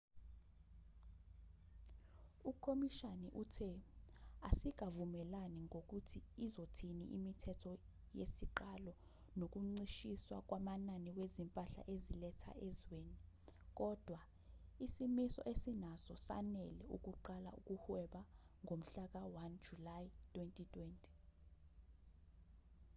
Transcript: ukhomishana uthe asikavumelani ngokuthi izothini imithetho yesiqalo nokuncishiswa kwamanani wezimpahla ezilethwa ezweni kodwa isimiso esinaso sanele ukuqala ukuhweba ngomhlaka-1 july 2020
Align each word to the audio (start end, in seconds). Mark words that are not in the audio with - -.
ukhomishana 2.51 3.27
uthe 3.41 3.69
asikavumelani 4.47 5.59
ngokuthi 5.67 6.19
izothini 6.45 7.05
imithetho 7.17 7.71
yesiqalo 8.19 8.93
nokuncishiswa 9.39 10.37
kwamanani 10.47 11.09
wezimpahla 11.17 11.81
ezilethwa 11.93 12.51
ezweni 12.67 13.17
kodwa 13.79 14.19
isimiso 14.85 15.41
esinaso 15.51 16.13
sanele 16.27 16.83
ukuqala 16.95 17.49
ukuhweba 17.59 18.21
ngomhlaka-1 18.63 19.49
july 19.65 20.05
2020 20.33 21.11